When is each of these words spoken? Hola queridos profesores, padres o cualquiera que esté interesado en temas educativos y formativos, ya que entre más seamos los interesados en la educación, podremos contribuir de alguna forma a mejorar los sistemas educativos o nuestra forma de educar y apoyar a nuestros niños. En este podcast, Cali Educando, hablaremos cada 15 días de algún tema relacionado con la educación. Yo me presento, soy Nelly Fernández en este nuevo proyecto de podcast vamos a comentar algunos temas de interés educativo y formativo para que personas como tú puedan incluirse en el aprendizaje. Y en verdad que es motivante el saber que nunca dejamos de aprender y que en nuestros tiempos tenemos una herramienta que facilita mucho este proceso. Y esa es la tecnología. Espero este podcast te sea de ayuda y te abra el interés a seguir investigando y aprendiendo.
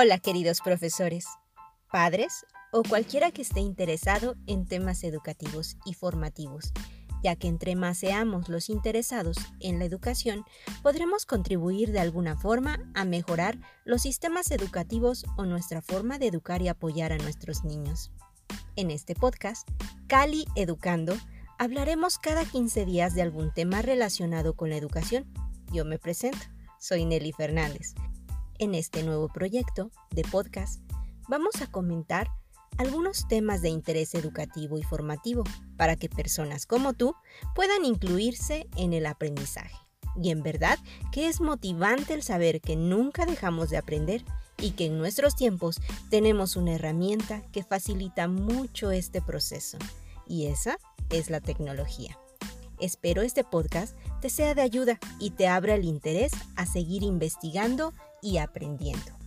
Hola 0.00 0.18
queridos 0.20 0.60
profesores, 0.60 1.26
padres 1.90 2.46
o 2.70 2.84
cualquiera 2.84 3.32
que 3.32 3.42
esté 3.42 3.58
interesado 3.58 4.36
en 4.46 4.64
temas 4.64 5.02
educativos 5.02 5.76
y 5.84 5.94
formativos, 5.94 6.72
ya 7.24 7.34
que 7.34 7.48
entre 7.48 7.74
más 7.74 7.98
seamos 7.98 8.48
los 8.48 8.68
interesados 8.68 9.38
en 9.58 9.80
la 9.80 9.86
educación, 9.86 10.44
podremos 10.84 11.26
contribuir 11.26 11.90
de 11.90 11.98
alguna 11.98 12.36
forma 12.36 12.78
a 12.94 13.04
mejorar 13.04 13.58
los 13.84 14.02
sistemas 14.02 14.52
educativos 14.52 15.24
o 15.36 15.46
nuestra 15.46 15.82
forma 15.82 16.20
de 16.20 16.28
educar 16.28 16.62
y 16.62 16.68
apoyar 16.68 17.12
a 17.12 17.18
nuestros 17.18 17.64
niños. 17.64 18.12
En 18.76 18.92
este 18.92 19.16
podcast, 19.16 19.68
Cali 20.06 20.46
Educando, 20.54 21.16
hablaremos 21.58 22.18
cada 22.18 22.44
15 22.44 22.84
días 22.84 23.16
de 23.16 23.22
algún 23.22 23.52
tema 23.52 23.82
relacionado 23.82 24.54
con 24.54 24.70
la 24.70 24.76
educación. 24.76 25.26
Yo 25.72 25.84
me 25.84 25.98
presento, 25.98 26.38
soy 26.78 27.04
Nelly 27.04 27.32
Fernández 27.32 27.96
en 28.58 28.74
este 28.74 29.02
nuevo 29.02 29.28
proyecto 29.28 29.90
de 30.10 30.22
podcast 30.22 30.80
vamos 31.28 31.62
a 31.62 31.70
comentar 31.70 32.28
algunos 32.76 33.26
temas 33.28 33.62
de 33.62 33.68
interés 33.68 34.14
educativo 34.14 34.78
y 34.78 34.82
formativo 34.82 35.44
para 35.76 35.96
que 35.96 36.08
personas 36.08 36.66
como 36.66 36.92
tú 36.92 37.14
puedan 37.54 37.84
incluirse 37.84 38.68
en 38.76 38.92
el 38.92 39.06
aprendizaje. 39.06 39.76
Y 40.20 40.30
en 40.30 40.42
verdad 40.42 40.78
que 41.12 41.28
es 41.28 41.40
motivante 41.40 42.14
el 42.14 42.22
saber 42.22 42.60
que 42.60 42.76
nunca 42.76 43.26
dejamos 43.26 43.70
de 43.70 43.76
aprender 43.76 44.24
y 44.58 44.72
que 44.72 44.86
en 44.86 44.98
nuestros 44.98 45.36
tiempos 45.36 45.80
tenemos 46.10 46.56
una 46.56 46.74
herramienta 46.74 47.42
que 47.52 47.62
facilita 47.62 48.26
mucho 48.26 48.90
este 48.90 49.22
proceso. 49.22 49.78
Y 50.26 50.46
esa 50.46 50.78
es 51.10 51.30
la 51.30 51.40
tecnología. 51.40 52.18
Espero 52.80 53.22
este 53.22 53.44
podcast 53.44 53.96
te 54.20 54.30
sea 54.30 54.54
de 54.54 54.62
ayuda 54.62 54.98
y 55.18 55.30
te 55.30 55.48
abra 55.48 55.74
el 55.74 55.84
interés 55.84 56.32
a 56.56 56.66
seguir 56.66 57.02
investigando 57.02 57.92
y 58.22 58.38
aprendiendo. 58.38 59.17